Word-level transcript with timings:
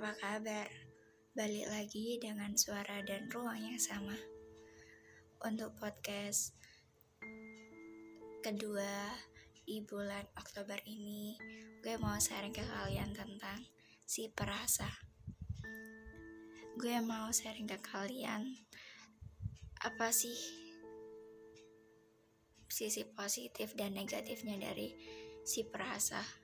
apa 0.00 0.16
kabar? 0.16 0.64
Balik 1.36 1.68
lagi 1.68 2.16
dengan 2.16 2.56
suara 2.56 3.04
dan 3.04 3.28
ruang 3.28 3.60
yang 3.60 3.76
sama. 3.76 4.16
Untuk 5.44 5.76
podcast 5.76 6.56
kedua 8.40 9.12
di 9.68 9.84
bulan 9.84 10.24
Oktober 10.40 10.80
ini, 10.88 11.36
gue 11.84 12.00
mau 12.00 12.16
sharing 12.16 12.48
ke 12.48 12.64
kalian 12.64 13.12
tentang 13.12 13.60
si 14.08 14.32
perasa. 14.32 14.88
Gue 16.80 16.96
mau 17.04 17.28
sharing 17.28 17.68
ke 17.68 17.76
kalian 17.84 18.56
apa 19.84 20.16
sih 20.16 20.40
sisi 22.72 23.04
positif 23.04 23.76
dan 23.76 23.92
negatifnya 23.92 24.56
dari 24.64 24.96
si 25.44 25.60
perasa 25.68 26.39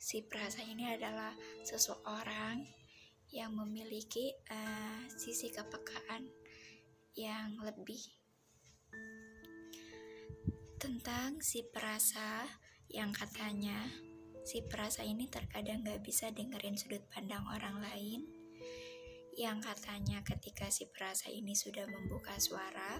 si 0.00 0.24
perasa 0.24 0.64
ini 0.64 0.88
adalah 0.96 1.36
seseorang 1.60 2.64
yang 3.28 3.52
memiliki 3.52 4.32
uh, 4.48 5.04
sisi 5.12 5.52
kepekaan 5.52 6.24
yang 7.12 7.60
lebih. 7.60 8.00
Tentang 10.80 11.44
si 11.44 11.60
perasa 11.68 12.48
yang 12.88 13.12
katanya 13.12 13.76
si 14.40 14.64
perasa 14.64 15.04
ini 15.04 15.28
terkadang 15.28 15.84
gak 15.84 16.00
bisa 16.00 16.32
dengerin 16.32 16.80
sudut 16.80 17.04
pandang 17.12 17.44
orang 17.52 17.84
lain 17.84 18.24
yang 19.36 19.60
katanya 19.60 20.24
ketika 20.24 20.72
si 20.72 20.88
perasa 20.88 21.28
ini 21.28 21.52
sudah 21.52 21.84
membuka 21.84 22.34
suara 22.40 22.98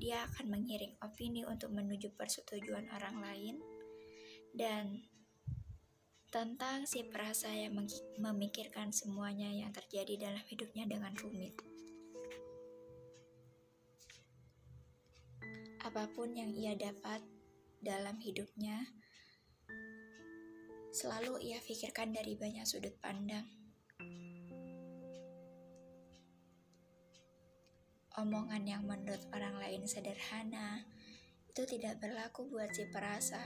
dia 0.00 0.24
akan 0.32 0.48
mengiring 0.48 0.96
opini 1.04 1.44
untuk 1.44 1.76
menuju 1.76 2.16
persetujuan 2.16 2.88
orang 2.88 3.20
lain. 3.20 3.56
Dan 4.48 5.04
tentang 6.28 6.84
si 6.84 7.08
perasa 7.08 7.48
yang 7.48 7.72
memikirkan 8.20 8.92
semuanya 8.92 9.48
yang 9.48 9.72
terjadi 9.72 10.28
dalam 10.28 10.44
hidupnya 10.44 10.84
dengan 10.84 11.16
rumit. 11.16 11.56
Apa 15.80 16.04
pun 16.12 16.36
yang 16.36 16.52
ia 16.52 16.76
dapat 16.76 17.24
dalam 17.80 18.20
hidupnya, 18.20 18.92
selalu 20.92 21.40
ia 21.48 21.64
pikirkan 21.64 22.12
dari 22.12 22.36
banyak 22.36 22.68
sudut 22.68 22.92
pandang. 23.00 23.48
Omongan 28.20 28.68
yang 28.68 28.84
menurut 28.84 29.24
orang 29.32 29.56
lain 29.56 29.88
sederhana 29.88 30.84
itu 31.48 31.64
tidak 31.64 32.04
berlaku 32.04 32.44
buat 32.52 32.68
si 32.76 32.84
perasa. 32.92 33.40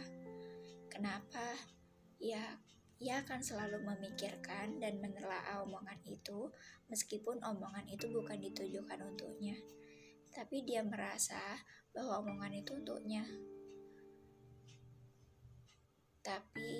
Kenapa? 0.91 1.79
Ya, 2.23 2.62
ia 3.03 3.19
akan 3.27 3.42
selalu 3.42 3.83
memikirkan 3.83 4.78
dan 4.78 5.03
menelaah 5.03 5.67
omongan 5.67 5.98
itu, 6.06 6.55
meskipun 6.87 7.42
omongan 7.42 7.91
itu 7.91 8.06
bukan 8.14 8.39
ditujukan 8.39 9.03
untuknya. 9.03 9.59
Tapi 10.31 10.62
dia 10.62 10.87
merasa 10.87 11.59
bahwa 11.91 12.23
omongan 12.23 12.62
itu 12.62 12.79
untuknya. 12.79 13.27
Tapi 16.23 16.70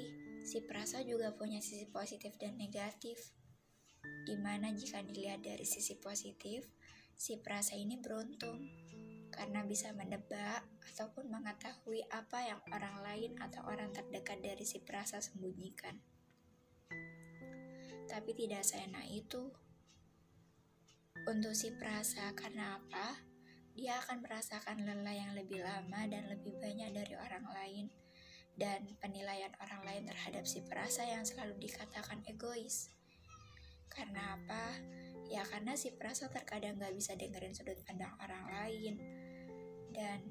si 0.47 0.63
perasa 0.63 1.03
juga 1.03 1.35
punya 1.35 1.59
sisi 1.59 1.91
positif 1.91 2.39
dan 2.39 2.55
negatif. 2.55 3.35
Di 4.23 4.39
mana 4.39 4.71
jika 4.71 5.03
dilihat 5.03 5.43
dari 5.43 5.67
sisi 5.67 5.99
positif, 5.99 6.71
si 7.19 7.43
perasa 7.43 7.75
ini 7.75 7.99
beruntung 7.99 8.63
karena 9.33 9.65
bisa 9.65 9.91
menebak 9.97 10.63
ataupun 10.93 11.33
mengetahui 11.33 12.05
apa 12.13 12.39
yang 12.45 12.61
orang 12.69 13.01
lain 13.01 13.33
atau 13.41 13.65
orang 13.65 13.89
terdekat 13.91 14.45
dari 14.45 14.63
si 14.63 14.85
perasa 14.85 15.25
sembunyikan. 15.25 15.97
Tapi 18.13 18.31
tidak 18.37 18.61
seenak 18.61 19.09
itu. 19.09 19.49
Untuk 21.25 21.57
si 21.57 21.73
perasa 21.73 22.37
karena 22.37 22.77
apa? 22.77 23.17
Dia 23.73 23.97
akan 24.05 24.21
merasakan 24.21 24.85
lelah 24.85 25.17
yang 25.17 25.33
lebih 25.33 25.65
lama 25.65 26.05
dan 26.05 26.29
lebih 26.29 26.61
banyak 26.61 26.93
dari 26.93 27.15
orang 27.17 27.49
lain. 27.49 27.87
Dan 28.53 28.85
penilaian 29.01 29.57
orang 29.65 29.81
lain 29.89 30.05
terhadap 30.05 30.45
si 30.45 30.61
perasa 30.61 31.09
yang 31.09 31.25
selalu 31.25 31.57
dikatakan 31.57 32.21
egois. 32.29 32.93
Karena 33.89 34.37
apa? 34.37 34.77
Ya 35.33 35.41
karena 35.49 35.73
si 35.73 35.97
perasa 35.97 36.29
terkadang 36.29 36.77
gak 36.77 36.93
bisa 36.93 37.17
dengerin 37.17 37.57
sudut 37.57 37.81
pandang 37.89 38.13
orang 38.21 38.45
lain 38.53 39.22
dan 39.93 40.25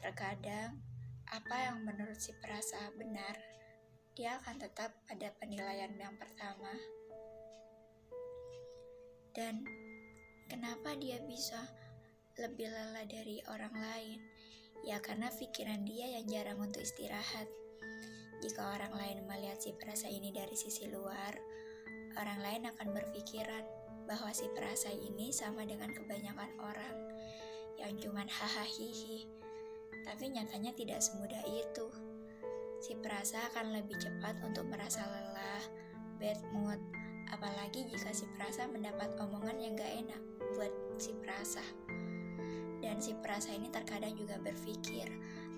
terkadang 0.00 0.80
apa 1.28 1.56
yang 1.68 1.84
menurut 1.84 2.16
si 2.16 2.32
perasa 2.40 2.88
benar, 2.96 3.36
dia 4.16 4.40
akan 4.40 4.56
tetap 4.56 4.96
pada 5.04 5.28
penilaian 5.36 5.92
yang 6.00 6.16
pertama. 6.16 6.72
Dan 9.36 9.60
kenapa 10.48 10.96
dia 10.96 11.20
bisa 11.28 11.60
lebih 12.40 12.72
lelah 12.72 13.04
dari 13.04 13.44
orang 13.52 13.76
lain? 13.76 14.20
Ya 14.88 15.02
karena 15.04 15.28
pikiran 15.28 15.84
dia 15.84 16.16
yang 16.16 16.24
jarang 16.24 16.60
untuk 16.64 16.80
istirahat. 16.80 17.48
Jika 18.40 18.76
orang 18.76 18.96
lain 18.96 19.18
melihat 19.28 19.60
si 19.60 19.76
perasa 19.76 20.08
ini 20.08 20.32
dari 20.32 20.56
sisi 20.56 20.88
luar, 20.88 21.36
orang 22.16 22.40
lain 22.40 22.62
akan 22.72 22.88
berpikiran 22.96 23.64
bahwa 24.06 24.30
si 24.32 24.46
perasa 24.54 24.88
ini 24.88 25.34
sama 25.34 25.66
dengan 25.66 25.90
kebanyakan 25.90 26.50
orang 26.62 26.96
yang 27.76 27.94
cuman 28.00 28.28
hahaha 28.28 28.64
Tapi 30.06 30.24
nyatanya 30.32 30.72
tidak 30.72 31.02
semudah 31.02 31.42
itu. 31.48 31.86
Si 32.80 32.92
perasa 33.00 33.40
akan 33.52 33.76
lebih 33.80 33.96
cepat 33.98 34.36
untuk 34.44 34.68
merasa 34.68 35.02
lelah, 35.02 35.64
bad 36.20 36.40
mood, 36.52 36.80
apalagi 37.32 37.88
jika 37.88 38.12
si 38.12 38.28
perasa 38.36 38.68
mendapat 38.68 39.12
omongan 39.18 39.58
yang 39.58 39.72
gak 39.74 39.92
enak 39.92 40.22
buat 40.54 40.72
si 41.00 41.12
perasa. 41.18 41.64
Dan 42.80 43.00
si 43.00 43.16
perasa 43.18 43.50
ini 43.50 43.72
terkadang 43.72 44.14
juga 44.14 44.38
berpikir, 44.38 45.08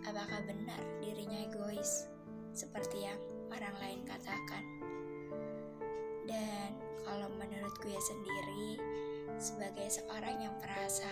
apakah 0.07 0.41
benar 0.47 0.81
dirinya 1.03 1.45
egois, 1.45 2.09
seperti 2.55 3.05
yang 3.05 3.19
orang 3.53 3.77
lain 3.83 4.01
katakan. 4.07 4.65
Dan 6.25 6.73
kalau 7.05 7.29
menurut 7.37 7.75
gue 7.83 7.99
sendiri, 7.99 8.81
sebagai 9.37 9.87
seorang 9.91 10.41
yang 10.41 10.55
perasa, 10.63 11.11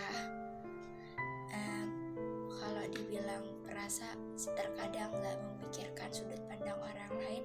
dibilang 2.97 3.45
perasa 3.67 4.07
terkadang 4.57 5.13
nggak 5.21 5.37
memikirkan 5.37 6.09
sudut 6.09 6.41
pandang 6.49 6.79
orang 6.81 7.13
lain 7.19 7.45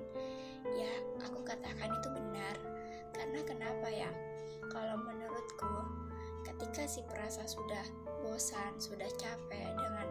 ya 0.77 0.91
aku 1.25 1.41
katakan 1.43 1.89
itu 1.91 2.09
benar. 2.13 2.55
Karena 3.11 3.39
kenapa 3.43 3.87
ya? 3.91 4.07
Kalau 4.71 4.97
menurutku 5.03 5.75
ketika 6.47 6.87
si 6.87 7.03
perasa 7.03 7.43
sudah 7.43 7.83
bosan 8.23 8.77
sudah 8.77 9.09
capek 9.17 9.67
dengan 9.75 10.07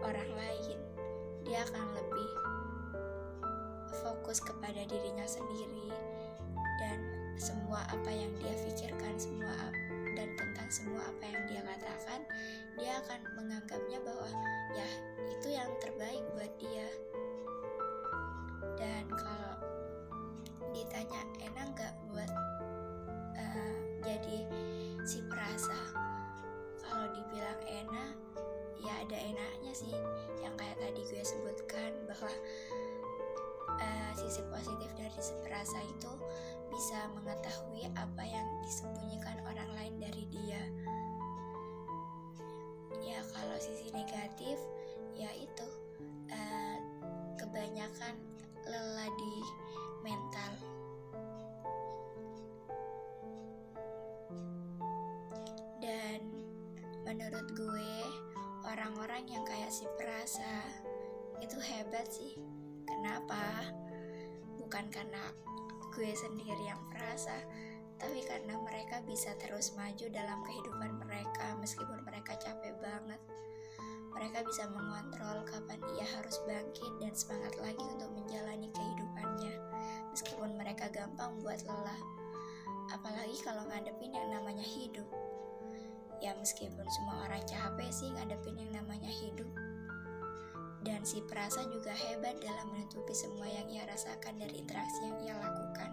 orang 0.00 0.30
lain 0.34 0.78
dia 1.44 1.62
akan 1.68 1.86
lebih 1.94 2.30
fokus 4.02 4.40
kepada 4.40 4.82
dirinya 4.88 5.28
sendiri 5.28 5.92
dan 6.80 6.98
semua 7.36 7.84
apa 7.92 8.10
yang 8.10 8.32
dia 8.40 8.52
pikirkan 8.66 9.14
semua 9.20 9.68
dan 10.16 10.28
tentang 10.36 10.68
semua 10.72 11.00
apa 11.04 11.24
yang 11.28 11.42
dia 11.48 11.62
katakan 11.64 12.19
akan 13.00 13.20
menganggapnya 13.32 13.98
bahwa 14.04 14.28
ya 14.76 14.88
itu 15.32 15.48
yang 15.56 15.70
terbaik 15.80 16.20
buat 16.36 16.52
dia. 16.60 16.88
Dan 18.76 19.08
kalau 19.08 19.56
ditanya 20.76 21.20
enak 21.40 21.66
nggak 21.72 21.94
buat 22.12 22.30
uh, 23.40 23.76
jadi 24.04 24.38
si 25.08 25.24
perasa? 25.24 25.80
Kalau 26.84 27.08
dibilang 27.16 27.60
enak 27.64 28.12
ya 28.84 28.92
ada 29.00 29.16
enaknya 29.16 29.72
sih. 29.72 29.96
Yang 30.44 30.54
kayak 30.60 30.76
tadi 30.84 31.00
gue 31.08 31.22
sebutkan 31.24 31.92
bahwa 32.04 32.32
uh, 33.80 34.12
sisi 34.12 34.44
positif 34.52 34.92
dari 35.00 35.20
si 35.24 35.32
perasa 35.40 35.80
itu 35.80 36.12
bisa 36.68 37.08
mengetahui 37.16 37.88
apa 37.96 38.22
yang 38.28 38.46
disembunyikan 38.60 39.40
orang 39.48 39.68
lain 39.72 39.94
dari 39.98 40.24
dia 40.28 40.62
menurut 57.10 57.50
gue 57.58 57.94
orang-orang 58.70 59.26
yang 59.26 59.42
kayak 59.42 59.74
si 59.74 59.82
perasa 59.98 60.62
itu 61.42 61.58
hebat 61.58 62.06
sih 62.06 62.38
kenapa 62.86 63.66
bukan 64.62 64.86
karena 64.94 65.18
gue 65.90 66.14
sendiri 66.14 66.70
yang 66.70 66.78
merasa, 66.86 67.34
tapi 67.98 68.22
karena 68.22 68.54
mereka 68.62 69.02
bisa 69.02 69.34
terus 69.42 69.74
maju 69.74 70.06
dalam 70.14 70.38
kehidupan 70.46 71.02
mereka 71.02 71.58
meskipun 71.58 71.98
mereka 72.06 72.38
capek 72.38 72.78
banget. 72.78 73.18
Mereka 74.14 74.46
bisa 74.46 74.70
mengontrol 74.70 75.42
kapan 75.50 75.82
ia 75.98 76.06
harus 76.14 76.38
bangkit 76.46 76.92
dan 77.02 77.10
semangat 77.10 77.58
lagi 77.58 77.82
untuk 77.90 78.14
menjalani 78.14 78.70
kehidupannya. 78.70 79.54
Meskipun 80.14 80.54
mereka 80.54 80.86
gampang 80.94 81.42
buat 81.42 81.58
lelah. 81.66 82.02
Apalagi 82.94 83.42
kalau 83.42 83.66
ngadepin 83.66 84.14
yang 84.14 84.30
namanya 84.30 84.62
hidup. 84.62 85.10
Ya 86.30 86.38
meskipun 86.38 86.86
semua 86.86 87.26
orang 87.26 87.42
capek 87.42 87.90
sih 87.90 88.06
ngadepin 88.14 88.54
yang 88.54 88.70
namanya 88.70 89.10
hidup. 89.10 89.50
Dan 90.86 91.02
si 91.02 91.18
perasa 91.26 91.66
juga 91.66 91.90
hebat 91.90 92.38
dalam 92.38 92.70
menutupi 92.70 93.10
semua 93.10 93.50
yang 93.50 93.66
ia 93.66 93.82
rasakan 93.90 94.38
dari 94.38 94.62
interaksi 94.62 95.10
yang 95.10 95.18
ia 95.26 95.34
lakukan. 95.34 95.90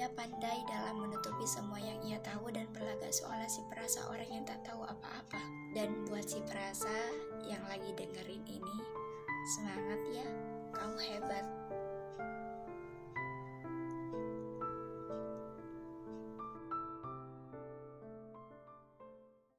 Ia 0.00 0.08
pandai 0.16 0.64
dalam 0.64 1.04
menutupi 1.04 1.44
semua 1.44 1.76
yang 1.76 2.00
ia 2.00 2.16
tahu 2.24 2.48
dan 2.48 2.64
berlagak 2.72 3.12
seolah 3.12 3.44
si 3.44 3.60
perasa 3.68 4.08
orang 4.08 4.40
yang 4.40 4.44
tak 4.48 4.64
tahu 4.64 4.88
apa-apa. 4.88 5.42
Dan 5.76 6.08
buat 6.08 6.24
si 6.24 6.40
perasa 6.40 6.96
yang 7.44 7.60
lagi 7.68 7.92
dengerin 7.92 8.40
ini, 8.48 8.76
semangat 9.52 10.00
ya, 10.16 10.28
kamu 10.72 10.96
hebat. 10.96 11.44